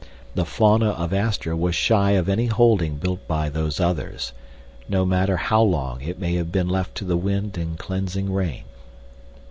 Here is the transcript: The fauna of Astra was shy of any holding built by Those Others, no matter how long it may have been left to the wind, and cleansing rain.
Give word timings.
The 0.33 0.45
fauna 0.45 0.89
of 0.93 1.13
Astra 1.13 1.55
was 1.55 1.75
shy 1.75 2.13
of 2.13 2.27
any 2.27 2.47
holding 2.47 2.95
built 2.95 3.27
by 3.27 3.49
Those 3.49 3.79
Others, 3.79 4.33
no 4.89 5.05
matter 5.05 5.37
how 5.37 5.61
long 5.61 6.01
it 6.01 6.17
may 6.17 6.33
have 6.37 6.51
been 6.51 6.67
left 6.67 6.95
to 6.95 7.05
the 7.05 7.17
wind, 7.17 7.55
and 7.55 7.77
cleansing 7.77 8.33
rain. 8.33 8.63